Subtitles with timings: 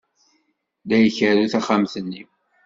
[0.87, 2.23] La ikerru taxxamt-nni.